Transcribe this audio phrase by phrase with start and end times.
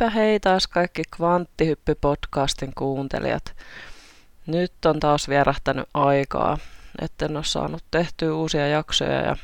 [0.00, 3.56] Heipä hei taas kaikki Kvanttihyppy-podcastin kuuntelijat.
[4.46, 6.58] Nyt on taas vierähtänyt aikaa,
[7.02, 9.36] etten ole saanut tehtyä uusia jaksoja ja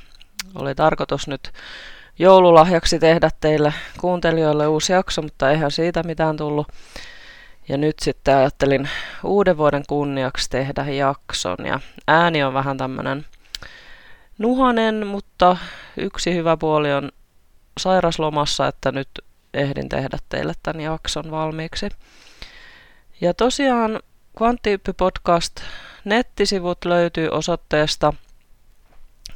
[0.54, 1.52] oli tarkoitus nyt
[2.18, 6.66] joululahjaksi tehdä teille kuuntelijoille uusi jakso, mutta eihän siitä mitään tullut.
[7.68, 8.88] Ja nyt sitten ajattelin
[9.24, 13.26] uuden vuoden kunniaksi tehdä jakson ja ääni on vähän tämmönen
[14.38, 15.56] nuhanen, mutta
[15.96, 17.10] yksi hyvä puoli on
[17.80, 19.08] sairaslomassa, että nyt
[19.54, 21.88] ehdin tehdä teille tämän jakson valmiiksi.
[23.20, 24.00] Ja tosiaan
[24.38, 25.60] Kvanttiyppy podcast
[26.04, 28.12] nettisivut löytyy osoitteesta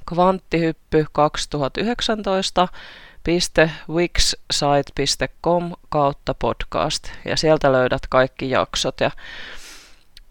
[0.08, 2.68] kvanttihyppy 2019
[3.88, 7.10] wixsite.com kautta podcast.
[7.24, 9.00] Ja sieltä löydät kaikki jaksot.
[9.00, 9.10] Ja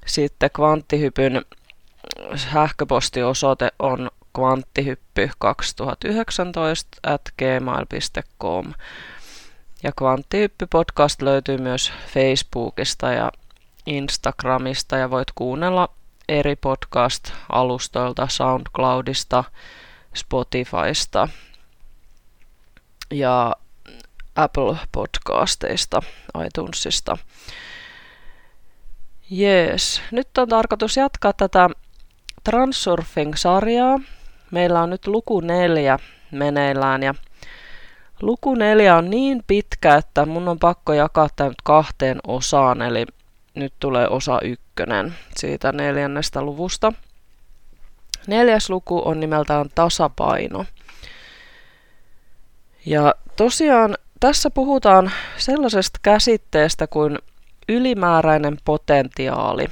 [0.06, 1.46] sitten kvanttihypyn
[2.36, 8.74] sähköpostiosoite on kvanttihyppy 2019 at gmail.com
[9.86, 13.32] ja Kvanttihyppy podcast löytyy myös Facebookista ja
[13.86, 15.90] Instagramista ja voit kuunnella
[16.30, 19.44] eri podcast-alustoilta SoundCloudista,
[20.16, 21.30] Spotifysta
[23.12, 23.56] ja
[24.36, 26.02] Apple Podcasteista,
[26.46, 27.18] iTunesista.
[29.30, 31.70] Jees, nyt on tarkoitus jatkaa tätä
[32.44, 34.00] Transurfing-sarjaa.
[34.52, 36.00] Meillä on nyt luku neljä
[36.32, 37.16] meneillään ja
[38.22, 43.06] Luku neljä on niin pitkä, että mun on pakko jakaa tämä nyt kahteen osaan, eli
[43.56, 46.94] nyt tulee osa ykkönen siitä neljännestä luvusta.
[48.28, 50.66] Neljäs luku on nimeltään tasapaino.
[52.86, 57.20] Ja tosiaan tässä puhutaan sellaisesta käsitteestä kuin
[57.70, 59.66] ylimääräinen potentiaali.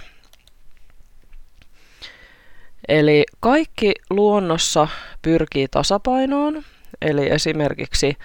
[2.88, 4.88] Eli kaikki luonnossa
[5.22, 6.64] pyrkii tasapainoon,
[7.02, 8.18] eli esimerkiksi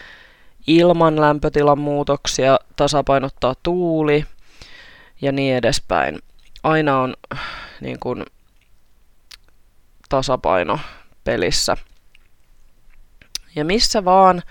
[0.68, 4.24] ilman lämpötilan muutoksia, tasapainottaa tuuli
[5.20, 6.18] ja niin edespäin.
[6.62, 7.14] Aina on
[7.80, 8.24] niin kuin,
[10.08, 10.78] tasapaino
[11.24, 11.76] pelissä.
[13.54, 14.42] Ja missä vaan,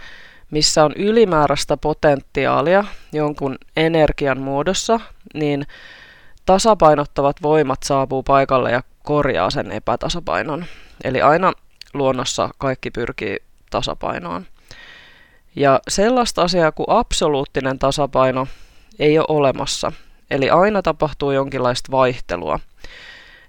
[0.52, 5.00] missä on ylimääräistä potentiaalia jonkun energian muodossa,
[5.34, 5.68] niin
[6.46, 10.66] tasapainottavat voimat saapuu paikalle ja korjaa sen epätasapainon.
[11.04, 11.54] Eli aina
[11.94, 13.38] luonnossa kaikki pyrkii
[13.70, 14.46] tasapainoon.
[15.58, 18.48] Ja sellaista asiaa kuin absoluuttinen tasapaino
[19.00, 19.92] ei ole olemassa.
[20.32, 22.60] Eli aina tapahtuu jonkinlaista vaihtelua.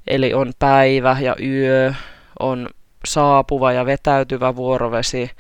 [0.06, 1.94] Eli on päivä ja yö,
[2.38, 2.68] on
[3.04, 5.30] saapuva ja vetäytyvä vuorovesi,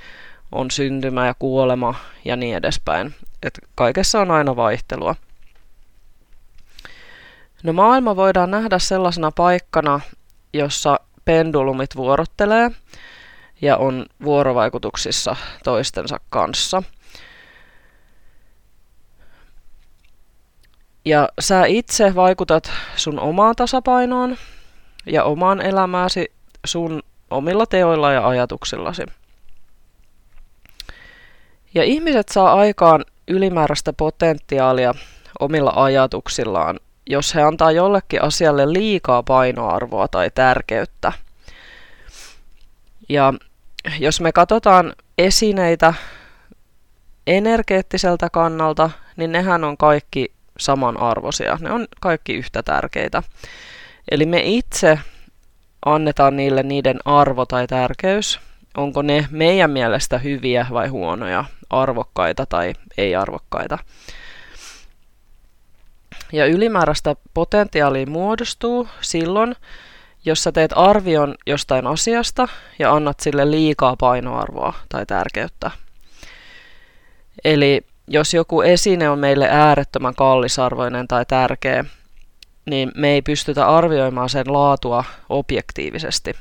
[0.52, 3.14] on syntymä ja kuolema ja niin edespäin.
[3.42, 5.14] Et kaikessa on aina vaihtelua.
[7.62, 10.00] No maailma voidaan nähdä sellaisena paikkana,
[10.52, 12.70] jossa pendulumit vuorottelee–
[13.62, 16.82] ja on vuorovaikutuksissa toistensa kanssa.
[21.04, 24.36] Ja sä itse vaikutat sun omaan tasapainoon
[25.06, 26.32] ja omaan elämääsi
[26.66, 29.02] sun omilla teoilla ja ajatuksillasi.
[31.74, 34.94] Ja ihmiset saa aikaan ylimääräistä potentiaalia
[35.40, 41.12] omilla ajatuksillaan, jos he antaa jollekin asialle liikaa painoarvoa tai tärkeyttä.
[43.08, 43.34] Ja
[43.98, 45.94] jos me katsotaan esineitä
[47.26, 51.58] energeettiseltä kannalta, niin nehän on kaikki samanarvoisia.
[51.60, 53.22] Ne on kaikki yhtä tärkeitä.
[54.10, 54.98] Eli me itse
[55.84, 58.40] annetaan niille niiden arvo tai tärkeys.
[58.76, 63.78] Onko ne meidän mielestä hyviä vai huonoja, arvokkaita tai ei-arvokkaita.
[66.32, 69.56] Ja ylimääräistä potentiaalia muodostuu silloin,
[70.24, 72.48] jos sä teet arvion jostain asiasta
[72.78, 75.70] ja annat sille liikaa painoarvoa tai tärkeyttä.
[77.44, 81.84] Eli jos joku esine on meille äärettömän kallisarvoinen tai tärkeä,
[82.66, 86.34] niin me ei pystytä arvioimaan sen laatua objektiivisesti.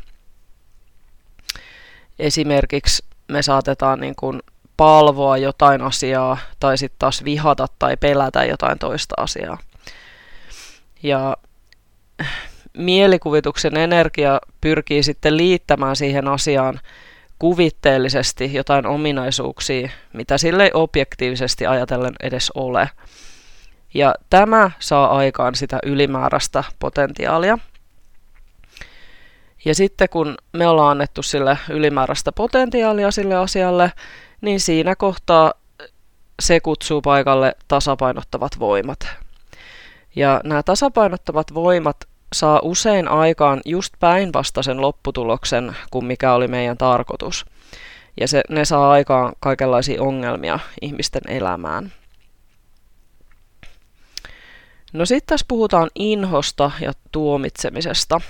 [2.19, 4.39] Esimerkiksi me saatetaan niin kuin
[4.77, 9.57] palvoa jotain asiaa tai sitten taas vihata tai pelätä jotain toista asiaa.
[11.03, 11.37] Ja
[12.77, 16.79] mielikuvituksen energia pyrkii sitten liittämään siihen asiaan
[17.39, 22.89] kuvitteellisesti jotain ominaisuuksia, mitä sille ei objektiivisesti ajatellen edes ole.
[23.93, 27.57] Ja tämä saa aikaan sitä ylimääräistä potentiaalia.
[29.65, 33.91] Ja sitten kun me ollaan annettu sille ylimääräistä potentiaalia sille asialle,
[34.41, 35.53] niin siinä kohtaa
[36.39, 39.07] se kutsuu paikalle tasapainottavat voimat.
[40.15, 47.45] Ja nämä tasapainottavat voimat saa usein aikaan just päinvastaisen lopputuloksen kuin mikä oli meidän tarkoitus.
[48.19, 51.91] Ja se, ne saa aikaan kaikenlaisia ongelmia ihmisten elämään.
[54.93, 58.21] No sitten tässä puhutaan inhosta ja tuomitsemisesta.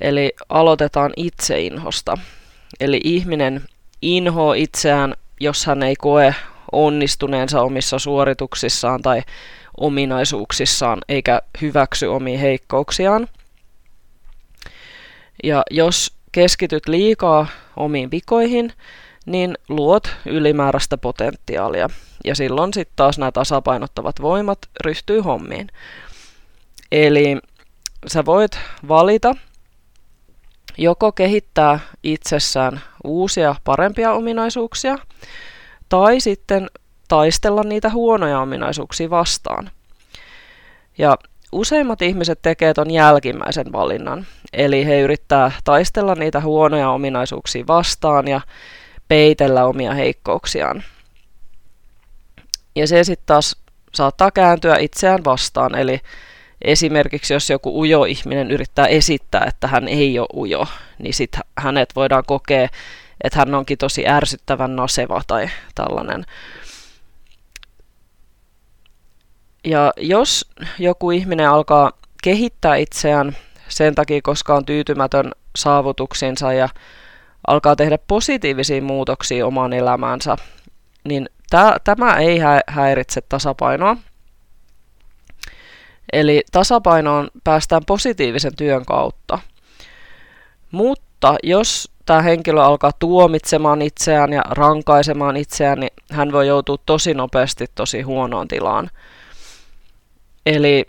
[0.00, 2.18] Eli aloitetaan itseinhosta.
[2.80, 3.62] Eli ihminen
[4.02, 6.34] inhoo itseään, jos hän ei koe
[6.72, 9.22] onnistuneensa omissa suorituksissaan tai
[9.76, 13.28] ominaisuuksissaan, eikä hyväksy omia heikkouksiaan.
[15.44, 17.46] Ja jos keskityt liikaa
[17.76, 18.72] omiin vikoihin,
[19.26, 21.88] niin luot ylimääräistä potentiaalia.
[22.24, 25.68] Ja silloin sitten taas nämä tasapainottavat voimat ryhtyy hommiin.
[26.92, 27.38] Eli
[28.06, 28.58] sä voit
[28.88, 29.34] valita
[30.78, 34.98] joko kehittää itsessään uusia parempia ominaisuuksia,
[35.88, 36.70] tai sitten
[37.12, 39.70] taistella niitä huonoja ominaisuuksia vastaan.
[40.98, 41.16] Ja
[41.52, 48.40] useimmat ihmiset tekevät ton jälkimmäisen valinnan, eli he yrittää taistella niitä huonoja ominaisuuksia vastaan ja
[49.08, 50.82] peitellä omia heikkouksiaan.
[52.76, 53.56] Ja se sitten taas
[53.94, 56.00] saattaa kääntyä itseään vastaan, eli
[56.62, 60.66] esimerkiksi jos joku ujo ihminen yrittää esittää, että hän ei ole ujo,
[60.98, 62.68] niin sitten hänet voidaan kokea,
[63.24, 66.24] että hän onkin tosi ärsyttävän naseva tai tällainen.
[69.64, 71.92] Ja jos joku ihminen alkaa
[72.22, 73.36] kehittää itseään
[73.68, 76.68] sen takia, koska on tyytymätön saavutuksiinsa ja
[77.46, 80.36] alkaa tehdä positiivisia muutoksia omaan elämäänsä,
[81.04, 81.28] niin
[81.84, 83.96] tämä ei häiritse tasapainoa.
[86.12, 89.38] Eli tasapainoon päästään positiivisen työn kautta.
[90.70, 97.14] Mutta jos tämä henkilö alkaa tuomitsemaan itseään ja rankaisemaan itseään, niin hän voi joutua tosi
[97.14, 98.90] nopeasti tosi huonoon tilaan.
[100.46, 100.86] Eli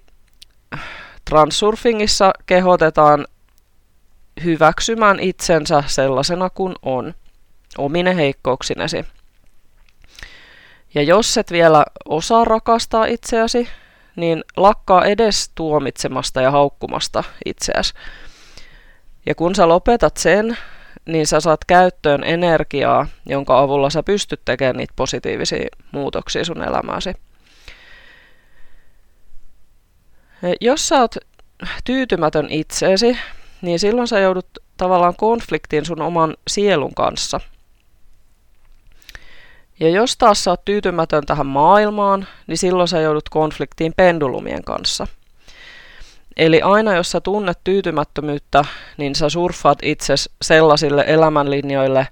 [1.29, 3.27] transsurfingissa kehotetaan
[4.43, 7.13] hyväksymään itsensä sellaisena kuin on,
[7.77, 9.05] omine heikkouksinesi.
[10.95, 13.67] Ja jos et vielä osaa rakastaa itseäsi,
[14.15, 17.93] niin lakkaa edes tuomitsemasta ja haukkumasta itseäsi.
[19.25, 20.57] Ja kun sä lopetat sen,
[21.05, 27.13] niin sä saat käyttöön energiaa, jonka avulla sä pystyt tekemään niitä positiivisia muutoksia sun elämääsi.
[30.61, 31.15] Jos sä oot
[31.83, 33.17] tyytymätön itseesi,
[33.61, 34.47] niin silloin sä joudut
[34.77, 37.39] tavallaan konfliktiin sun oman sielun kanssa.
[39.79, 45.07] Ja jos taas sä oot tyytymätön tähän maailmaan, niin silloin sä joudut konfliktiin pendulumien kanssa.
[46.37, 48.65] Eli aina jos sä tunnet tyytymättömyyttä,
[48.97, 52.07] niin sä surffaat itse sellaisille elämänlinjoille,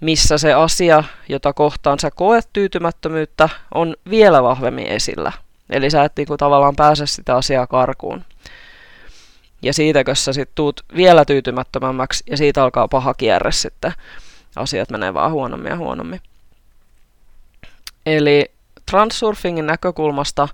[0.00, 5.32] missä se asia, jota kohtaan sä koet tyytymättömyyttä, on vielä vahvemmin esillä.
[5.70, 8.24] Eli sä et niinku tavallaan pääse sitä asiaa karkuun.
[9.62, 13.92] Ja siitäkö sä sit tuut vielä tyytymättömämmäksi ja siitä alkaa paha kierre sitten.
[14.56, 16.20] Asiat menee vaan huonommin ja huonommin.
[18.06, 18.50] Eli
[18.90, 20.48] transsurfingin näkökulmasta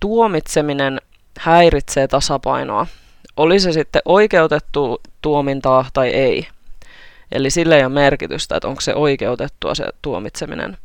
[0.00, 1.00] tuomitseminen
[1.38, 2.86] häiritsee tasapainoa.
[3.36, 6.48] Oli se sitten oikeutettu tuomintaa tai ei.
[7.32, 10.78] Eli sille ei ole merkitystä, että onko se oikeutettua se tuomitseminen.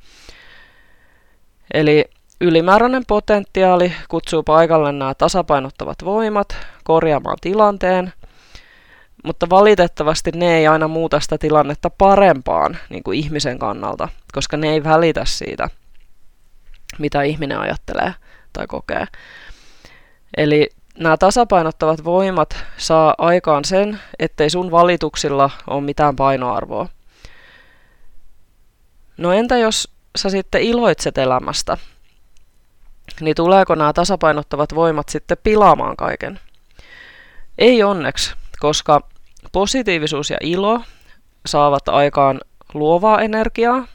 [1.74, 2.06] Eli
[2.44, 8.14] Ylimääräinen potentiaali kutsuu paikalle nämä tasapainottavat voimat korjaamaan tilanteen,
[9.24, 14.70] mutta valitettavasti ne ei aina muuta sitä tilannetta parempaan niin kuin ihmisen kannalta, koska ne
[14.70, 15.70] ei välitä siitä,
[17.00, 18.14] mitä ihminen ajattelee
[18.54, 19.06] tai kokee.
[20.38, 20.70] Eli
[21.00, 26.90] nämä tasapainottavat voimat saa aikaan sen, ettei sun valituksilla ole mitään painoarvoa.
[29.18, 31.78] No entä jos sä sitten iloitset elämästä
[33.22, 36.40] niin tuleeko nämä tasapainottavat voimat sitten pilaamaan kaiken?
[37.58, 39.02] Ei onneksi, koska
[39.52, 40.82] positiivisuus ja ilo
[41.46, 42.42] saavat aikaan
[42.74, 43.88] luovaa energiaa,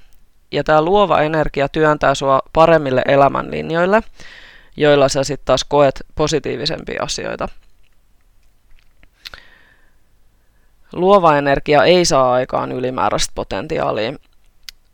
[0.52, 4.02] ja tämä luova energia työntää sua paremmille elämänlinjoille,
[4.76, 7.48] joilla sä sitten taas koet positiivisempia asioita.
[10.92, 14.12] Luova energia ei saa aikaan ylimääräistä potentiaalia,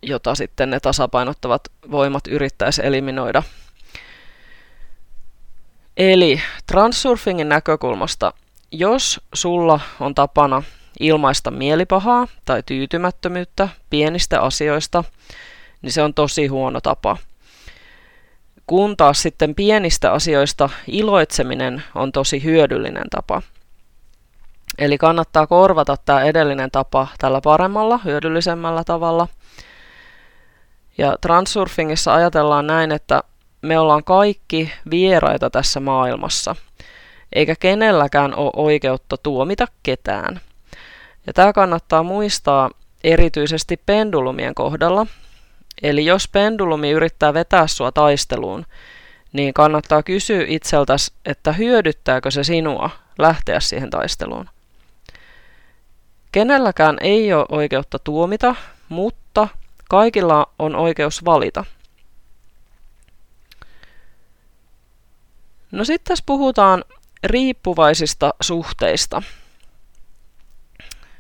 [0.03, 3.43] jota sitten ne tasapainottavat voimat yrittäisi eliminoida
[5.97, 8.33] Eli transsurfingin näkökulmasta,
[8.71, 10.63] jos sulla on tapana
[11.01, 15.05] ilmaista mielipahaa tai tyytymättömyyttä pienistä asioista,
[15.83, 17.17] niin se on tosi huono tapa.
[18.67, 23.43] Kun taas sitten pienistä asioista iloitseminen on tosi hyödyllinen tapa.
[24.79, 29.29] Eli kannattaa korvata tämä edellinen tapa tällä paremmalla, hyödyllisemmällä tavalla.
[30.99, 33.23] Ja transsurfingissa ajatellaan näin, että
[33.63, 36.57] me ollaan kaikki vieraita tässä maailmassa,
[37.33, 40.41] eikä kenelläkään ole oikeutta tuomita ketään.
[41.27, 42.71] Ja tämä kannattaa muistaa
[43.05, 45.07] erityisesti pendulumien kohdalla.
[45.83, 48.67] Eli jos pendulumi yrittää vetää sua taisteluun,
[49.33, 54.49] niin kannattaa kysyä itseltäsi, että hyödyttääkö se sinua lähteä siihen taisteluun.
[56.33, 58.55] Kenelläkään ei ole oikeutta tuomita,
[58.89, 59.49] mutta
[59.89, 61.65] kaikilla on oikeus valita.
[65.73, 66.85] No sitten tässä puhutaan
[67.25, 69.23] riippuvaisista suhteista.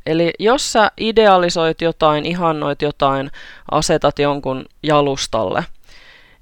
[0.06, 3.30] Eli jos sä idealisoit jotain, ihannoit jotain,
[3.70, 5.64] asetat jonkun jalustalle,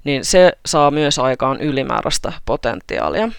[0.03, 3.29] niin se saa myös aikaan ylimääräistä potentiaalia.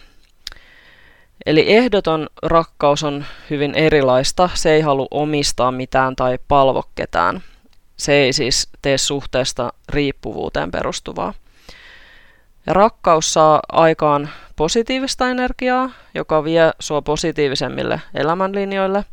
[1.46, 4.50] Eli ehdoton rakkaus on hyvin erilaista.
[4.54, 7.42] Se ei halua omistaa mitään tai palvo ketään.
[7.96, 11.34] Se ei siis tee suhteesta riippuvuuteen perustuvaa.
[12.66, 19.04] Ja rakkaus saa aikaan positiivista energiaa, joka vie sua positiivisemmille elämänlinjoille.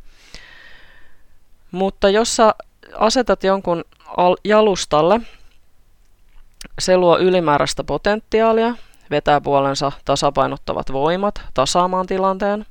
[1.71, 2.53] Mutta jos sä
[2.95, 3.83] asetat jonkun
[4.43, 5.21] jalustalle,
[6.79, 8.75] se luo ylimääräistä potentiaalia,
[9.11, 12.65] vetää puolensa tasapainottavat voimat tasaamaan tilanteen.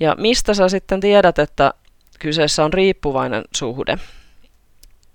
[0.00, 1.74] Ja mistä sä sitten tiedät, että
[2.18, 3.98] kyseessä on riippuvainen suhde?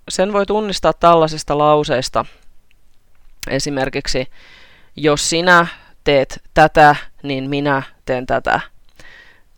[0.08, 2.24] Sen voi tunnistaa tällaisista lauseista.
[3.50, 4.26] Esimerkiksi,
[4.96, 5.66] jos sinä
[6.04, 8.60] teet tätä, niin minä teen tätä.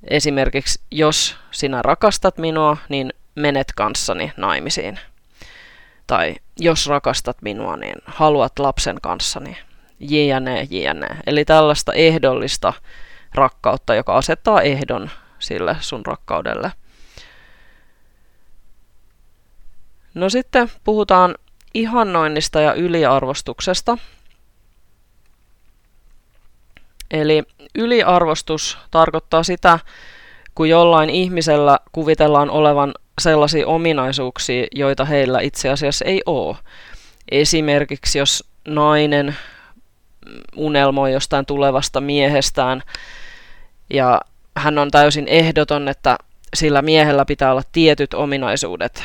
[0.08, 4.98] Esimerkiksi, jos sinä rakastat minua, niin menet kanssani naimisiin.
[6.06, 9.56] Tai jos rakastat minua, niin haluat lapsen kanssani.
[10.00, 11.08] Jne, jne.
[11.26, 12.72] Eli tällaista ehdollista
[13.34, 16.72] rakkautta, joka asettaa ehdon sille sun rakkaudelle.
[20.14, 21.34] No sitten puhutaan
[21.74, 23.98] ihannoinnista ja yliarvostuksesta.
[27.10, 27.42] Eli
[27.74, 29.78] yliarvostus tarkoittaa sitä,
[30.54, 36.56] kun jollain ihmisellä kuvitellaan olevan sellaisia ominaisuuksia, joita heillä itse asiassa ei ole.
[37.30, 39.36] Esimerkiksi jos nainen
[40.56, 42.82] unelmoi jostain tulevasta miehestään
[43.90, 44.20] ja
[44.56, 46.18] hän on täysin ehdoton, että
[46.54, 49.04] sillä miehellä pitää olla tietyt ominaisuudet.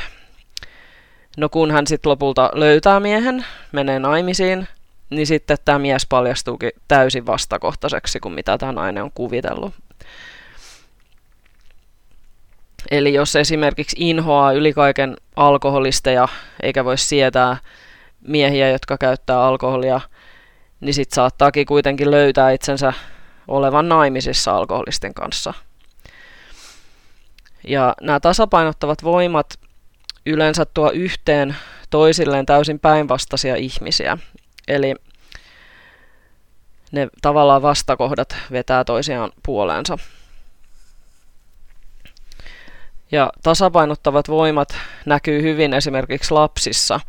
[1.38, 4.68] No kun hän sitten lopulta löytää miehen, menee naimisiin,
[5.12, 9.74] niin sitten tämä mies paljastuukin täysin vastakohtaiseksi kuin mitä tämä nainen on kuvitellut.
[12.92, 16.28] Eli jos esimerkiksi inhoaa yli kaiken alkoholisteja,
[16.64, 17.58] eikä voi sietää
[18.28, 20.02] miehiä, jotka käyttää alkoholia,
[20.80, 22.94] niin sitten saattaakin kuitenkin löytää itsensä
[23.48, 25.54] olevan naimisissa alkoholisten kanssa.
[27.68, 29.60] Ja nämä tasapainottavat voimat
[30.26, 31.56] yleensä tuo yhteen
[31.90, 34.18] toisilleen täysin päinvastaisia ihmisiä.
[34.72, 34.96] Eli
[36.92, 39.98] ne tavallaan vastakohdat vetää toisiaan puoleensa.
[43.12, 47.00] Ja tasapainottavat voimat näkyy hyvin esimerkiksi lapsissa.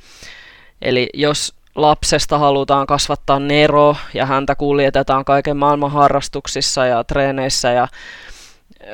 [0.82, 7.88] Eli jos lapsesta halutaan kasvattaa nero ja häntä kuljetetaan kaiken maailman harrastuksissa ja treeneissä ja
[8.82, 8.86] ö,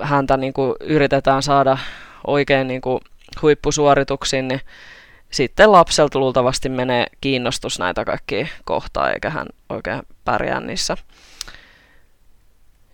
[0.00, 1.78] häntä niin kuin, yritetään saada
[2.26, 3.00] oikein niin kuin,
[3.42, 4.60] huippusuorituksiin, niin
[5.34, 10.96] sitten lapselta luultavasti menee kiinnostus näitä kaikkia kohtaa, eikä hän oikein pärjää niissä.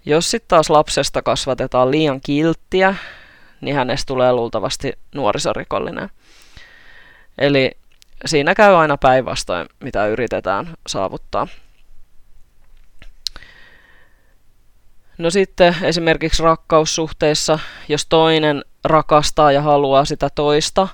[0.07, 2.95] Jos sitten taas lapsesta kasvatetaan liian kilttiä,
[3.61, 6.11] niin hänestä tulee luultavasti nuorisorikollinen.
[7.39, 7.71] Eli
[8.27, 11.49] siinä käy aina päinvastoin, mitä yritetään saavuttaa.
[15.19, 20.89] No sitten esimerkiksi rakkaussuhteissa, jos toinen rakastaa ja haluaa sitä toista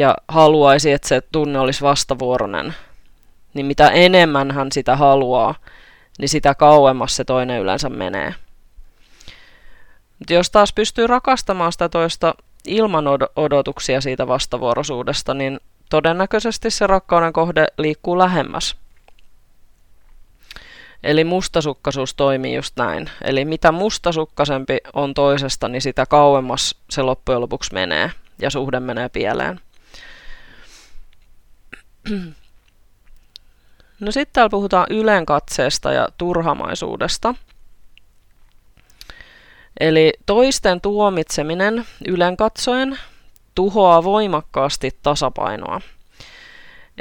[0.00, 2.74] ja haluaisi, että se tunne olisi vastavuoroinen,
[3.54, 5.54] niin mitä enemmän hän sitä haluaa,
[6.18, 8.34] niin sitä kauemmas se toinen yleensä menee.
[10.18, 13.04] Mutta jos taas pystyy rakastamaan sitä toista ilman
[13.36, 18.76] odotuksia siitä vastavuoroisuudesta, niin todennäköisesti se rakkauden kohde liikkuu lähemmäs.
[21.02, 23.10] Eli mustasukkaisuus toimii just näin.
[23.22, 29.08] Eli mitä mustasukkaisempi on toisesta, niin sitä kauemmas se loppujen lopuksi menee ja suhde menee
[29.08, 29.60] pieleen.
[34.00, 37.34] No sitten täällä puhutaan ylenkatseesta ja turhamaisuudesta.
[39.80, 42.98] Eli toisten tuomitseminen ylenkatsoen
[43.54, 45.80] tuhoaa voimakkaasti tasapainoa.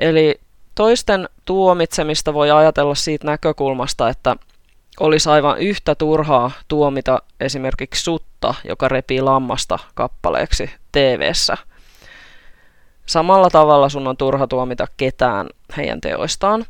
[0.02, 0.42] Eli
[0.76, 4.36] toisten tuomitsemista voi ajatella siitä näkökulmasta, että
[5.00, 11.34] olisi aivan yhtä turhaa tuomita esimerkiksi sutta, joka repii lammasta kappaleeksi tv
[13.10, 16.66] Samalla tavalla sun on turha tuomita ketään heidän teoistaan,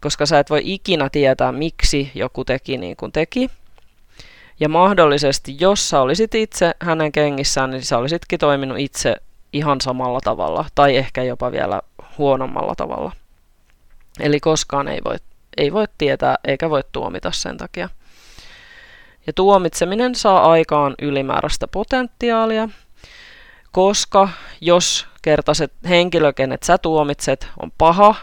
[0.00, 3.50] koska sä et voi ikinä tietää, miksi joku teki niin kuin teki.
[4.60, 9.16] Ja mahdollisesti, jos sä olisit itse hänen kengissään, niin sä olisitkin toiminut itse
[9.52, 11.82] ihan samalla tavalla, tai ehkä jopa vielä
[12.18, 13.12] huonommalla tavalla.
[14.20, 15.16] Eli koskaan ei voi,
[15.56, 17.88] ei voi tietää eikä voi tuomita sen takia.
[19.26, 22.68] Ja tuomitseminen saa aikaan ylimääräistä potentiaalia,
[23.72, 24.28] koska
[24.60, 28.14] jos kertaiset henkilö, kenet sä tuomitset, on paha,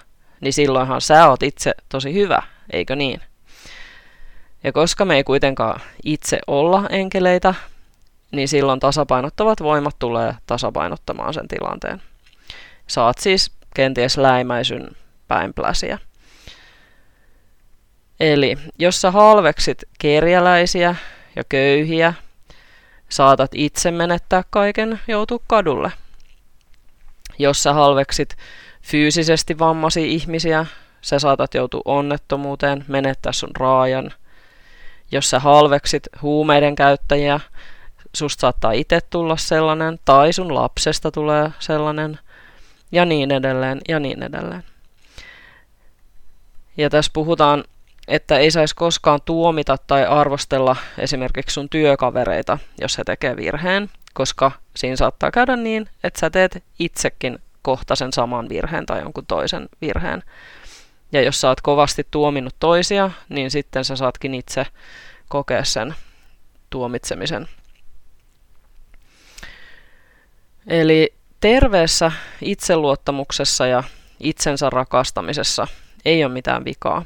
[0.42, 2.42] niin silloinhan sä oot itse tosi hyvä,
[2.74, 3.22] eikö niin?
[4.64, 7.54] Ja koska me ei kuitenkaan itse olla enkeleitä,
[8.32, 12.02] niin silloin tasapainottavat voimat tulee tasapainottamaan sen tilanteen.
[12.88, 14.92] Saat siis kenties läimäisyn
[15.28, 16.00] päinpläsiä.
[18.20, 20.96] Eli jos sä halveksit kerjäläisiä
[21.36, 22.14] ja köyhiä,
[23.10, 25.92] saatat itse menettää kaiken, joutua kadulle.
[27.40, 28.36] Jos sä halveksit
[28.82, 30.66] fyysisesti vammaisia ihmisiä,
[31.02, 34.14] sä saatat joutua onnettomuuteen, menettää sun raajan.
[35.12, 37.40] Jos sä halveksit huumeiden käyttäjiä,
[38.14, 42.20] susta saattaa itse tulla sellainen, tai sun lapsesta tulee sellainen,
[42.92, 44.64] ja niin edelleen, ja niin edelleen.
[46.78, 47.64] Ja tässä puhutaan,
[48.08, 54.52] että ei saisi koskaan tuomita tai arvostella esimerkiksi sun työkavereita, jos he tekee virheen, koska
[54.76, 59.70] siinä saattaa käydä niin, että sä teet itsekin kohta sen saman virheen tai jonkun toisen
[59.82, 60.24] virheen.
[61.12, 64.66] Ja jos sä oot kovasti tuominnut toisia, niin sitten sä saatkin itse
[65.30, 65.96] kokea sen
[66.70, 67.48] tuomitsemisen.
[70.68, 73.84] Eli terveessä itseluottamuksessa ja
[74.20, 75.68] itsensä rakastamisessa
[76.06, 77.06] ei ole mitään vikaa.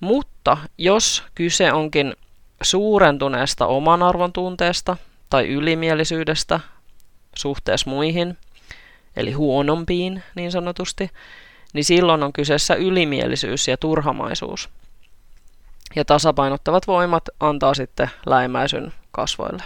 [0.00, 2.16] Mutta jos kyse onkin
[2.62, 4.96] suurentuneesta oman arvon tunteesta
[5.30, 6.60] tai ylimielisyydestä
[7.36, 8.36] suhteessa muihin,
[9.16, 11.10] eli huonompiin niin sanotusti,
[11.72, 14.68] niin silloin on kyseessä ylimielisyys ja turhamaisuus.
[15.96, 19.62] Ja tasapainottavat voimat antaa sitten läimäisyn kasvoille.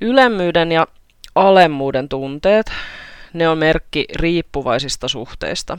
[0.00, 0.86] Ylemmyyden ja
[1.34, 2.72] alemmuuden tunteet,
[3.32, 5.78] ne on merkki riippuvaisista suhteista.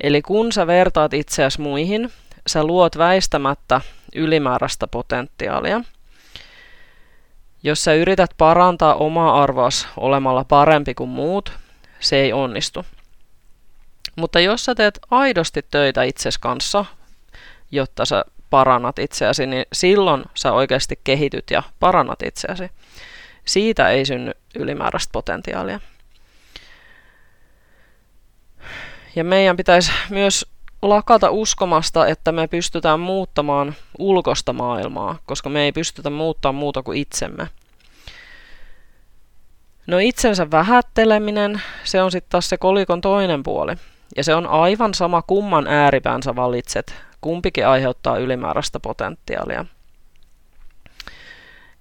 [0.00, 2.12] Eli kun sä vertaat itseäsi muihin,
[2.46, 3.80] sä luot väistämättä
[4.14, 5.80] ylimääräistä potentiaalia.
[7.62, 11.52] Jos sä yrität parantaa omaa arvoas olemalla parempi kuin muut,
[12.00, 12.86] se ei onnistu.
[14.16, 16.84] Mutta jos sä teet aidosti töitä itses kanssa,
[17.70, 22.70] jotta sä parannat itseäsi, niin silloin sä oikeasti kehityt ja parannat itseäsi.
[23.44, 25.80] Siitä ei synny ylimääräistä potentiaalia.
[29.16, 30.51] Ja meidän pitäisi myös
[30.82, 36.98] lakata uskomasta, että me pystytään muuttamaan ulkosta maailmaa, koska me ei pystytä muuttamaan muuta kuin
[36.98, 37.48] itsemme.
[39.86, 43.76] No itsensä vähätteleminen, se on sitten taas se kolikon toinen puoli.
[44.16, 46.94] Ja se on aivan sama kumman ääripäänsä valitset.
[47.20, 49.64] Kumpikin aiheuttaa ylimääräistä potentiaalia.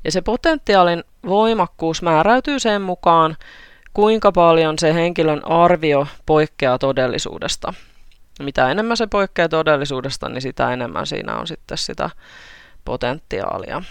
[0.04, 3.38] Ja se potentiaalin voimakkuus määräytyy sen mukaan,
[3.94, 7.74] kuinka paljon se henkilön arvio poikkeaa todellisuudesta.
[8.40, 12.10] Mitä enemmän se poikkeaa todellisuudesta, niin sitä enemmän siinä on sitten sitä
[12.86, 13.82] potentiaalia.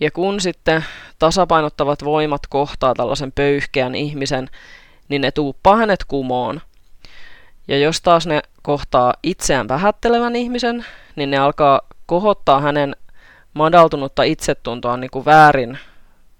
[0.00, 0.84] Ja kun sitten
[1.18, 4.50] tasapainottavat voimat kohtaa tällaisen pöyhkeän ihmisen,
[5.08, 6.60] niin ne tuuppaa hänet kumoon.
[7.68, 10.86] Ja jos taas ne kohtaa itseään vähättelevän ihmisen,
[11.16, 12.96] niin ne alkaa kohottaa hänen
[13.54, 15.78] madaltunutta itsetuntoaan niin kuin väärin,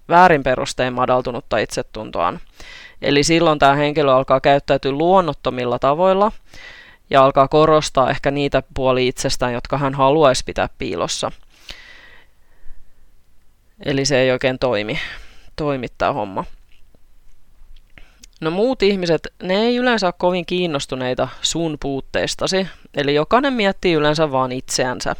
[0.09, 2.39] väärin perustein madaltunutta itsetuntoaan.
[3.01, 6.31] Eli silloin tämä henkilö alkaa käyttäytyä luonnottomilla tavoilla
[7.09, 11.31] ja alkaa korostaa ehkä niitä puoli itsestään, jotka hän haluaisi pitää piilossa.
[13.85, 14.99] Eli se ei oikein toimi,
[15.55, 16.45] toimittaa homma.
[18.41, 24.31] No muut ihmiset, ne ei yleensä ole kovin kiinnostuneita sun puutteistasi, eli jokainen miettii yleensä
[24.31, 25.15] vaan itseänsä.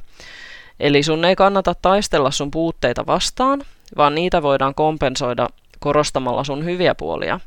[0.79, 3.61] Eli sun ei kannata taistella sun puutteita vastaan,
[3.97, 5.47] vaan niitä voidaan kompensoida
[5.79, 7.39] korostamalla sun hyviä puolia.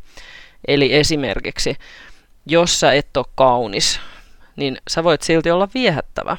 [0.69, 1.77] Eli esimerkiksi,
[2.47, 4.01] jos sä et ole kaunis,
[4.57, 6.37] niin sä voit silti olla viehättävä.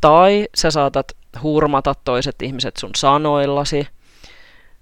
[0.00, 3.88] Tai sä saatat hurmata toiset ihmiset sun sanoillasi.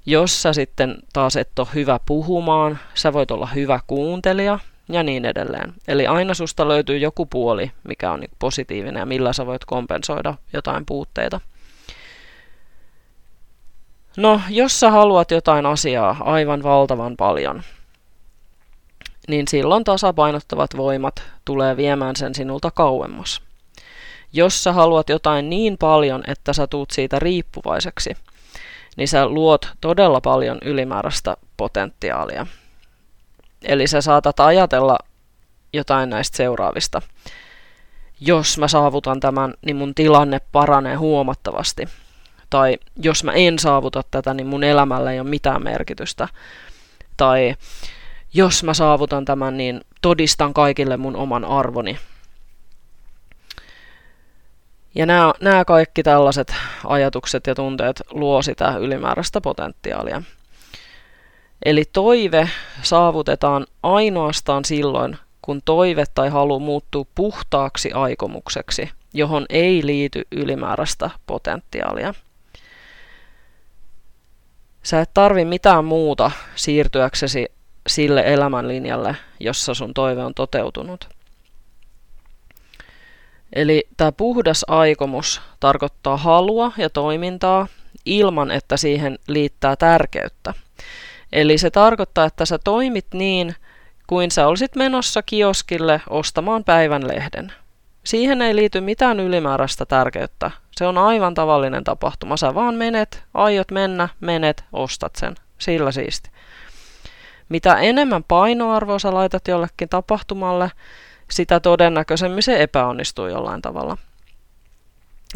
[0.06, 4.58] Jos sä sitten taas et ole hyvä puhumaan, sä voit olla hyvä kuuntelija
[4.88, 5.74] ja niin edelleen.
[5.88, 10.34] Eli aina susta löytyy joku puoli, mikä on niinku positiivinen ja millä sä voit kompensoida
[10.52, 11.40] jotain puutteita.
[14.16, 17.62] No, jos sä haluat jotain asiaa aivan valtavan paljon,
[19.29, 23.42] niin silloin tasapainottavat voimat tulee viemään sen sinulta kauemmas.
[24.33, 28.16] Jos sä haluat jotain niin paljon, että sä tuut siitä riippuvaiseksi,
[28.96, 32.46] niin sä luot todella paljon ylimääräistä potentiaalia.
[33.62, 34.98] Eli sä saatat ajatella
[35.72, 37.03] jotain näistä seuraavista.
[38.20, 41.88] Jos mä saavutan tämän, niin mun tilanne paranee huomattavasti.
[42.55, 46.29] Tai jos mä en saavuta tätä, niin mun elämällä ei ole mitään merkitystä.
[47.17, 47.55] Tai
[48.35, 51.99] jos mä saavutan tämän, niin todistan kaikille mun oman arvoni.
[54.95, 60.23] Ja nämä, nämä kaikki tällaiset ajatukset ja tunteet luo sitä ylimääräistä potentiaalia.
[61.64, 62.51] Eli toive
[62.83, 72.14] saavutetaan ainoastaan silloin, kun toive tai halu muuttuu puhtaaksi aikomukseksi, johon ei liity ylimääräistä potentiaalia.
[74.85, 77.47] Sä et tarvi mitään muuta siirtyäksesi
[77.87, 81.09] sille elämänlinjalle, jossa sun toive on toteutunut.
[83.53, 87.66] Eli tämä puhdas aikomus tarkoittaa halua ja toimintaa
[88.05, 90.55] ilman, että siihen liittää tärkeyttä.
[91.33, 93.55] Eli se tarkoittaa, että sä toimit niin,
[94.07, 97.53] kuin sä olisit menossa kioskille ostamaan päivän lehden.
[98.05, 100.51] Siihen ei liity mitään ylimääräistä tärkeyttä.
[100.73, 102.37] Se on aivan tavallinen tapahtuma.
[102.37, 105.35] Sä vaan menet, aiot mennä, menet, ostat sen.
[105.59, 106.31] Sillä siisti.
[107.49, 110.71] Mitä enemmän painoarvoa sä laitat jollekin tapahtumalle,
[111.31, 113.97] sitä todennäköisemmin se epäonnistuu jollain tavalla.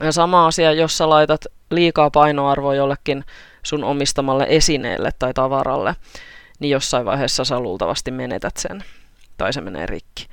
[0.02, 3.24] Ja sama asia, jos sä laitat liikaa painoarvoa jollekin
[3.62, 5.96] sun omistamalle esineelle tai tavaralle,
[6.58, 8.84] niin jossain vaiheessa sä luultavasti menetät sen
[9.36, 10.26] tai se menee rikki.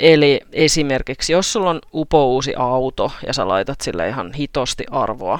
[0.00, 5.38] Eli esimerkiksi, jos sulla on upouusi auto ja sä laitat sille ihan hitosti arvoa,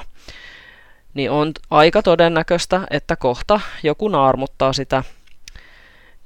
[1.13, 5.03] niin on aika todennäköistä, että kohta joku naarmuttaa sitä.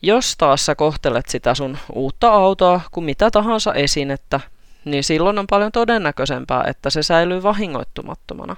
[0.01, 4.39] Jos taas sä kohtelet sitä sun uutta autoa kuin mitä tahansa esinettä,
[4.85, 8.55] niin silloin on paljon todennäköisempää, että se säilyy vahingoittumattomana.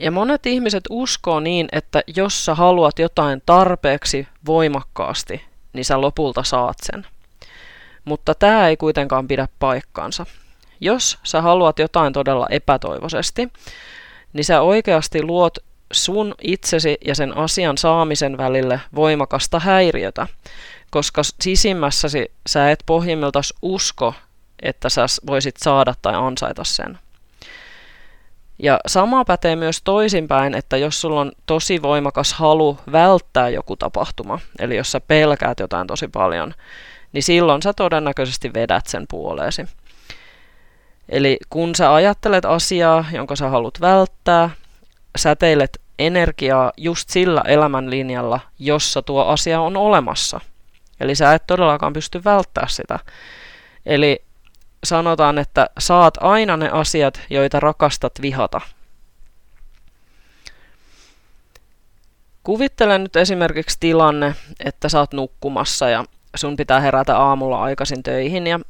[0.00, 6.42] Ja monet ihmiset uskoo niin, että jos sä haluat jotain tarpeeksi voimakkaasti, niin sä lopulta
[6.42, 7.06] saat sen.
[8.04, 10.26] Mutta tämä ei kuitenkaan pidä paikkaansa.
[10.80, 13.48] Jos sä haluat jotain todella epätoivoisesti,
[14.32, 15.58] niin sä oikeasti luot
[15.92, 20.26] sun itsesi ja sen asian saamisen välille voimakasta häiriötä,
[20.90, 24.14] koska sisimmässäsi sä et pohjimmiltaan usko,
[24.62, 26.98] että sä voisit saada tai ansaita sen.
[28.58, 34.38] Ja sama pätee myös toisinpäin, että jos sulla on tosi voimakas halu välttää joku tapahtuma,
[34.58, 36.54] eli jos sä pelkäät jotain tosi paljon,
[37.12, 39.66] niin silloin sä todennäköisesti vedät sen puoleesi.
[41.08, 44.50] Eli kun sä ajattelet asiaa, jonka sä haluat välttää,
[45.16, 50.40] säteilet energiaa just sillä elämänlinjalla, jossa tuo asia on olemassa.
[51.00, 52.98] Eli sä et todellakaan pysty välttämään sitä.
[53.86, 54.22] Eli
[54.84, 58.60] sanotaan, että saat aina ne asiat, joita rakastat vihata.
[62.42, 66.04] Kuvittele nyt esimerkiksi tilanne, että saat nukkumassa ja
[66.36, 68.60] sun pitää herätä aamulla aikaisin töihin ja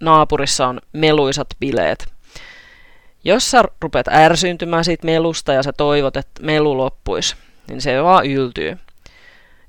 [0.00, 2.12] naapurissa on meluisat bileet.
[3.24, 7.36] Jos sä rupeat ärsyyntymään siitä melusta ja sä toivot, että melu loppuisi,
[7.68, 8.78] niin se vaan yltyy.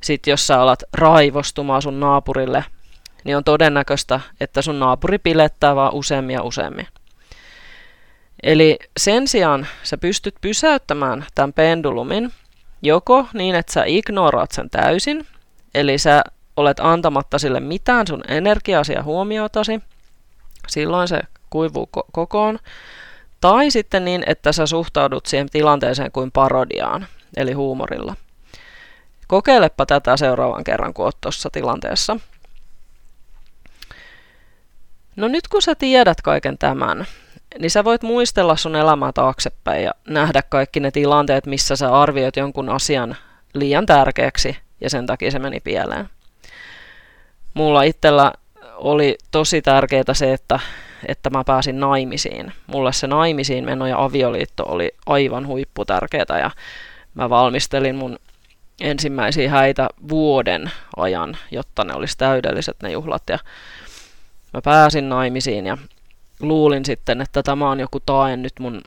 [0.01, 2.65] Sitten jos sä alat raivostumaan sun naapurille,
[3.23, 6.87] niin on todennäköistä, että sun naapuri pilettää vaan useammin ja useammin.
[8.43, 12.33] Eli sen sijaan sä pystyt pysäyttämään tämän pendulumin
[12.81, 15.27] joko niin, että sä ignoraat sen täysin,
[15.75, 16.21] eli sä
[16.57, 19.81] olet antamatta sille mitään sun energiasi ja huomiotasi,
[20.67, 22.59] silloin se kuivuu ko- kokoon,
[23.41, 28.15] tai sitten niin, että sä suhtaudut siihen tilanteeseen kuin parodiaan, eli huumorilla.
[29.27, 32.17] Kokeilepa tätä seuraavan kerran, kun oot tuossa tilanteessa.
[35.19, 37.05] No nyt kun sä tiedät kaiken tämän,
[37.59, 42.35] niin sä voit muistella sun elämää taaksepäin ja nähdä kaikki ne tilanteet, missä sä arvioit
[42.35, 43.15] jonkun asian
[43.53, 46.09] liian tärkeäksi ja sen takia se meni pieleen.
[47.53, 48.33] Mulla itsellä
[48.75, 50.59] oli tosi tärkeää se, että,
[51.07, 52.53] että mä pääsin naimisiin.
[52.67, 56.51] Mulle se naimisiin meno ja avioliitto oli aivan huipputärkeää ja
[57.13, 58.19] mä valmistelin mun
[58.81, 63.23] ensimmäisiä häitä vuoden ajan, jotta ne olisi täydelliset ne juhlat.
[63.29, 63.39] Ja
[64.53, 65.77] mä pääsin naimisiin ja
[66.39, 68.81] luulin sitten, että tämä on joku tae nyt mun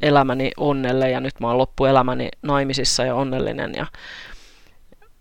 [0.00, 3.86] elämäni onnelle ja nyt mä oon loppuelämäni naimisissa ja onnellinen ja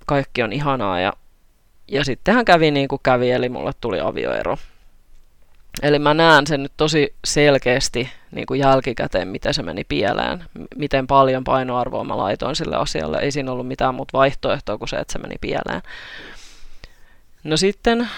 [0.06, 1.14] kaikki on ihanaa ja,
[1.88, 4.58] ja sittenhän kävi niin kuin kävi, eli mulle tuli avioero.
[5.82, 10.44] Eli mä näen sen nyt tosi selkeästi niin kuin jälkikäteen, miten se meni pieleen,
[10.76, 13.18] miten paljon painoarvoa mä laitoin sille asialle.
[13.18, 15.82] Ei siinä ollut mitään muuta vaihtoehtoa kuin se, että se meni pieleen.
[17.44, 18.10] No sitten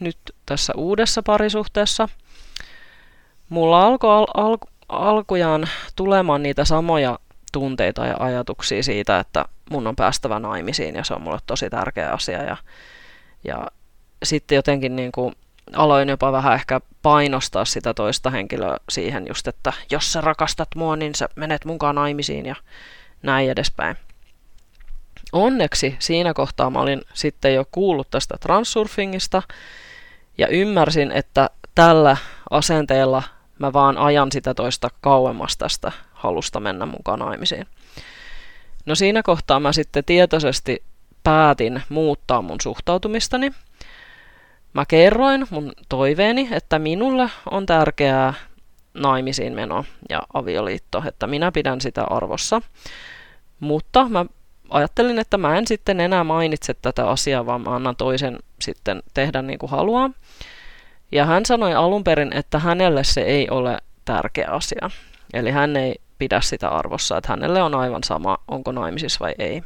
[0.00, 2.08] nyt tässä uudessa parisuhteessa.
[3.48, 7.18] Mulla alkoi al- al- alkujaan tulemaan niitä samoja
[7.52, 12.12] tunteita ja ajatuksia siitä, että mun on päästävä naimisiin ja se on mulle tosi tärkeä
[12.12, 12.42] asia.
[12.42, 12.56] Ja,
[13.44, 13.66] ja
[14.22, 15.34] sitten jotenkin niin kuin
[15.72, 20.96] aloin jopa vähän ehkä painostaa sitä toista henkilöä siihen just, että jos sä rakastat mua,
[20.96, 22.54] niin sä menet mukaan naimisiin ja
[23.22, 23.96] näin edespäin.
[25.36, 29.42] Onneksi siinä kohtaa mä olin sitten jo kuullut tästä transsurfingista
[30.38, 32.16] ja ymmärsin, että tällä
[32.50, 33.22] asenteella
[33.58, 37.66] mä vaan ajan sitä toista kauemmas tästä halusta mennä mukaan naimisiin.
[38.86, 40.82] No siinä kohtaa mä sitten tietoisesti
[41.22, 43.52] päätin muuttaa mun suhtautumistani.
[44.72, 48.34] Mä kerroin mun toiveeni, että minulle on tärkeää
[48.94, 52.62] naimisiin meno ja avioliitto, että minä pidän sitä arvossa.
[53.60, 54.26] Mutta mä
[54.70, 59.42] ajattelin, että mä en sitten enää mainitse tätä asiaa, vaan mä annan toisen sitten tehdä
[59.42, 60.10] niin kuin haluaa.
[61.12, 64.90] Ja hän sanoi alun perin, että hänelle se ei ole tärkeä asia.
[65.34, 69.62] Eli hän ei pidä sitä arvossa, että hänelle on aivan sama, onko naimisissa vai ei.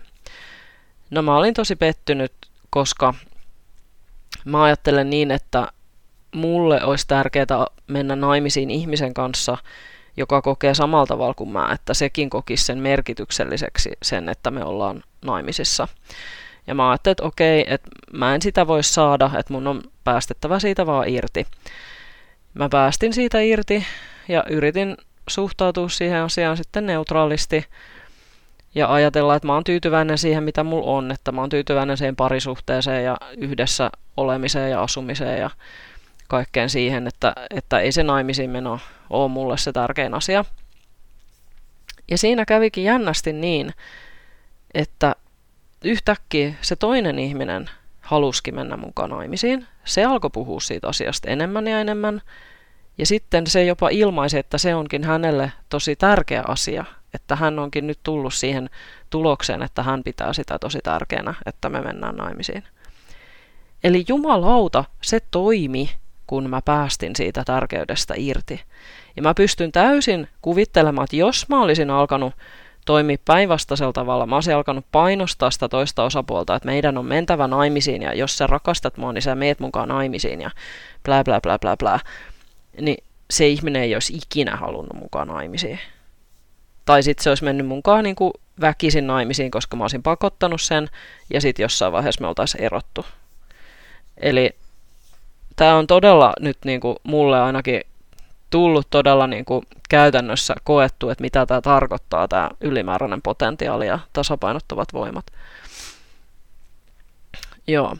[1.10, 2.32] No mä olin tosi pettynyt,
[2.70, 3.14] koska
[4.44, 5.68] mä ajattelen niin, että
[6.34, 9.58] mulle olisi tärkeää mennä naimisiin ihmisen kanssa,
[10.16, 15.02] joka kokee samalla tavalla kuin mä, että sekin kokisi sen merkitykselliseksi sen, että me ollaan
[15.24, 15.88] naimisissa.
[16.66, 20.58] Ja mä ajattelin, että okei, että mä en sitä voi saada, että mun on päästettävä
[20.58, 21.46] siitä vaan irti.
[22.54, 23.86] Mä päästin siitä irti
[24.28, 24.96] ja yritin
[25.28, 27.66] suhtautua siihen asiaan sitten neutraalisti
[28.74, 32.16] ja ajatella, että mä oon tyytyväinen siihen, mitä mulla on, että mä oon tyytyväinen siihen
[32.16, 35.50] parisuhteeseen ja yhdessä olemiseen ja asumiseen ja
[36.30, 38.78] kaikkeen siihen, että, että ei se naimisiin meno
[39.10, 40.44] ole mulle se tärkein asia.
[42.10, 43.72] Ja siinä kävikin jännästi niin,
[44.74, 45.16] että
[45.84, 49.66] yhtäkkiä se toinen ihminen haluski mennä mukaan naimisiin.
[49.84, 52.22] Se alkoi puhua siitä asiasta enemmän ja enemmän.
[52.98, 57.86] Ja sitten se jopa ilmaisi, että se onkin hänelle tosi tärkeä asia, että hän onkin
[57.86, 58.70] nyt tullut siihen
[59.10, 62.64] tulokseen, että hän pitää sitä tosi tärkeänä, että me mennään naimisiin.
[63.84, 65.90] Eli jumalauta, se toimi,
[66.30, 68.60] kun mä päästin siitä tärkeydestä irti.
[69.16, 72.34] Ja mä pystyn täysin kuvittelemaan, että jos mä olisin alkanut
[72.86, 78.02] toimia päinvastaisella tavalla, mä olisin alkanut painostaa sitä toista osapuolta, että meidän on mentävä naimisiin
[78.02, 80.50] ja jos sä rakastat mua, niin sä meet mukaan naimisiin ja
[81.04, 82.00] bla bla bla bla bla,
[82.80, 85.78] niin se ihminen ei olisi ikinä halunnut mukaan naimisiin.
[86.84, 90.88] Tai sitten se olisi mennyt mukaan niin kuin väkisin naimisiin, koska mä olisin pakottanut sen,
[91.30, 93.06] ja sitten jossain vaiheessa me oltaisiin erottu.
[94.16, 94.59] Eli
[95.60, 97.80] tämä on todella nyt niin kuin mulle ainakin
[98.50, 104.92] tullut todella niin kuin käytännössä koettu, että mitä tämä tarkoittaa, tämä ylimääräinen potentiaali ja tasapainottavat
[104.92, 105.26] voimat.
[107.66, 107.96] Joo.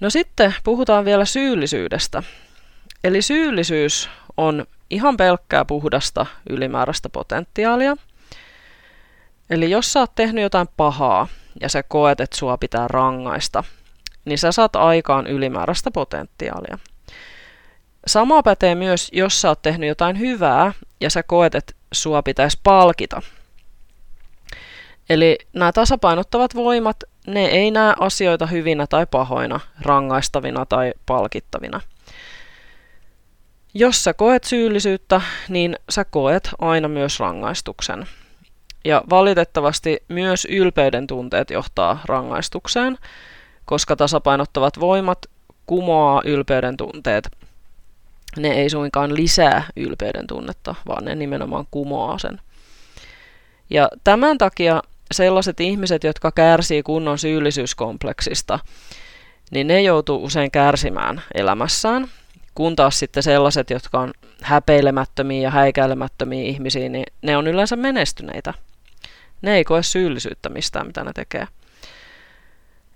[0.00, 2.22] No sitten puhutaan vielä syyllisyydestä.
[3.04, 7.96] Eli syyllisyys on ihan pelkkää puhdasta ylimääräistä potentiaalia.
[9.50, 11.28] Eli jos sä oot tehnyt jotain pahaa
[11.60, 13.64] ja sä koet, että sua pitää rangaista,
[14.28, 16.78] niin sä saat aikaan ylimääräistä potentiaalia.
[18.06, 22.60] Sama pätee myös, jos sä oot tehnyt jotain hyvää ja sä koet, että sua pitäisi
[22.62, 23.22] palkita.
[25.10, 31.80] Eli nämä tasapainottavat voimat, ne ei näe asioita hyvinä tai pahoina, rangaistavina tai palkittavina–
[33.74, 38.06] jos sä koet syyllisyyttä, niin sä koet aina myös rangaistuksen.
[38.84, 42.98] Ja valitettavasti myös ylpeyden tunteet johtaa rangaistukseen,
[43.68, 45.18] koska tasapainottavat voimat
[45.66, 47.28] kumoaa ylpeyden tunteet.
[48.36, 52.40] Ne ei suinkaan lisää ylpeyden tunnetta, vaan ne nimenomaan kumoaa sen.
[53.70, 58.58] Ja tämän takia sellaiset ihmiset, jotka kärsii kunnon syyllisyyskompleksista,
[59.50, 62.08] niin ne joutuu usein kärsimään elämässään
[62.58, 68.54] kun taas sitten sellaiset, jotka on häpeilemättömiä ja häikäilemättömiä ihmisiä, niin ne on yleensä menestyneitä.
[69.42, 71.46] Ne ei koe syyllisyyttä mistään, mitä ne tekee.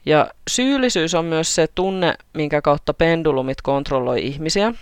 [0.06, 4.74] Ja syyllisyys on myös se tunne, minkä kautta pendulumit kontrolloi ihmisiä.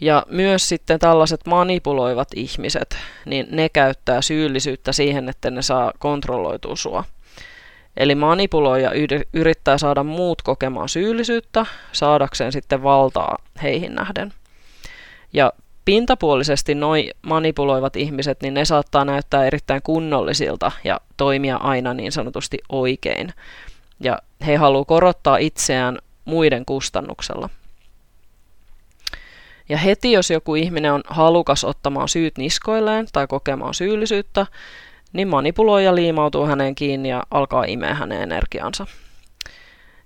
[0.00, 6.76] Ja myös sitten tällaiset manipuloivat ihmiset, niin ne käyttää syyllisyyttä siihen, että ne saa kontrolloitua
[6.76, 7.04] sua.
[7.96, 8.90] Eli manipuloija
[9.32, 14.32] yrittää saada muut kokemaan syyllisyyttä saadakseen sitten valtaa heihin nähden.
[15.32, 15.52] Ja
[15.84, 22.58] pintapuolisesti noi manipuloivat ihmiset, niin ne saattaa näyttää erittäin kunnollisilta ja toimia aina niin sanotusti
[22.68, 23.32] oikein.
[24.00, 27.48] Ja he haluavat korottaa itseään muiden kustannuksella.
[29.68, 34.46] Ja heti jos joku ihminen on halukas ottamaan syyt niskoilleen tai kokemaan syyllisyyttä,
[35.12, 38.86] niin manipuloija liimautuu häneen kiinni ja alkaa imeä hänen energiansa.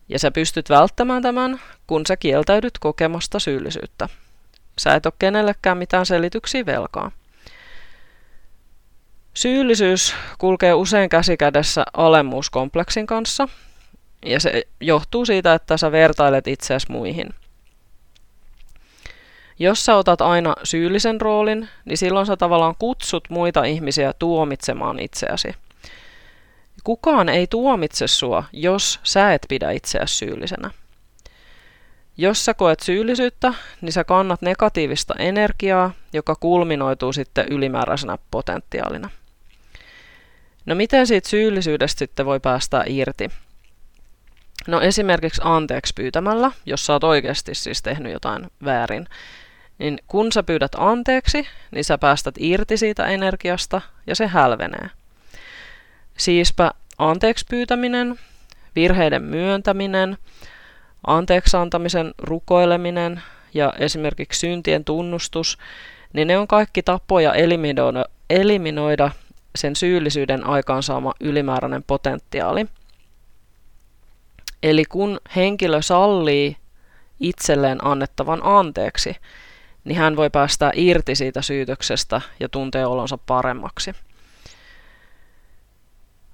[0.09, 4.09] Ja sä pystyt välttämään tämän, kun sä kieltäydyt kokemasta syyllisyyttä.
[4.79, 7.11] Sä et ole kenellekään mitään selityksiä velkaa.
[9.35, 13.49] Syyllisyys kulkee usein käsikädessä alemmuuskompleksin kanssa,
[14.25, 17.29] ja se johtuu siitä, että sä vertailet itseäsi muihin.
[19.59, 25.49] Jos sä otat aina syyllisen roolin, niin silloin sä tavallaan kutsut muita ihmisiä tuomitsemaan itseäsi.
[26.85, 30.71] Kukaan ei tuomitse sua, jos sä et pidä itseäsi syyllisenä.
[32.21, 39.11] Jos sä koet syyllisyyttä, niin sä kannat negatiivista energiaa, joka kulminoituu sitten ylimääräisenä potentiaalina.
[40.67, 43.31] No miten siitä syyllisyydestä sitten voi päästä irti?
[44.67, 49.07] No esimerkiksi anteeksi pyytämällä, jos sä oot oikeasti siis tehnyt jotain väärin,
[49.79, 54.91] niin kun sä pyydät anteeksi, niin sä päästät irti siitä energiasta ja se hälvenee.
[56.17, 58.19] Siispä anteeksi pyytäminen,
[58.77, 60.19] virheiden myöntäminen,
[61.17, 63.23] anteeksi antamisen rukoileminen
[63.55, 65.59] ja esimerkiksi syntien tunnustus,
[66.13, 69.11] niin ne on kaikki tapoja eliminoida, eliminoida
[69.57, 72.67] sen syyllisyyden aikaansaama ylimääräinen potentiaali.
[74.63, 76.57] Eli kun henkilö sallii
[77.21, 79.17] itselleen annettavan anteeksi,
[79.85, 83.95] niin hän voi päästä irti siitä syytöksestä ja tuntee olonsa paremmaksi.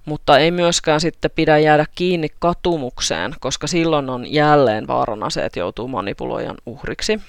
[0.05, 5.59] Mutta ei myöskään sitten pidä jäädä kiinni katumukseen, koska silloin on jälleen vaarana se, että
[5.59, 7.19] joutuu manipuloijan uhriksi.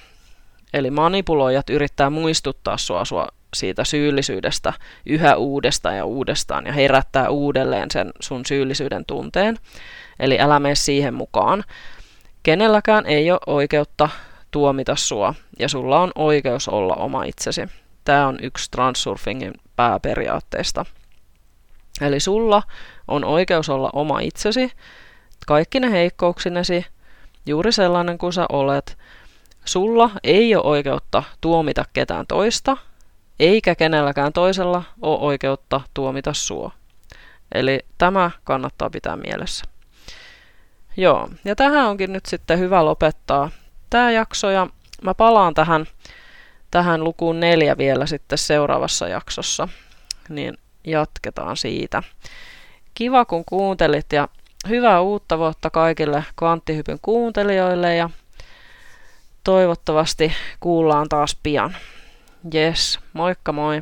[0.73, 4.73] Eli manipuloijat yrittää muistuttaa sua, sua siitä syyllisyydestä
[5.05, 9.57] yhä uudestaan ja uudestaan ja herättää uudelleen sen sun syyllisyyden tunteen.
[10.19, 11.63] Eli älä mene siihen mukaan.
[12.43, 14.09] Kenelläkään ei ole oikeutta
[14.51, 17.61] tuomita sua ja sulla on oikeus olla oma itsesi.
[18.03, 20.85] Tämä on yksi transsurfingin pääperiaatteista.
[22.01, 22.63] Eli sulla
[23.07, 24.71] on oikeus olla oma itsesi,
[25.47, 26.85] kaikki ne heikkouksinesi,
[27.45, 28.97] juuri sellainen kuin sä olet.
[29.65, 32.77] Sulla ei ole oikeutta tuomita ketään toista,
[33.39, 36.71] eikä kenelläkään toisella ole oikeutta tuomita sua.
[37.51, 39.65] Eli tämä kannattaa pitää mielessä.
[40.97, 43.49] Joo, ja tähän onkin nyt sitten hyvä lopettaa
[43.89, 44.67] tämä jakso, ja
[45.01, 45.85] mä palaan tähän,
[46.71, 49.67] tähän lukuun neljä vielä sitten seuraavassa jaksossa,
[50.29, 52.03] niin jatketaan siitä.
[52.93, 54.27] Kiva kun kuuntelit ja
[54.69, 58.09] hyvää uutta vuotta kaikille kvanttihypyn kuuntelijoille ja
[59.43, 61.75] toivottavasti kuullaan taas pian.
[62.55, 63.81] Yes, moikka moi!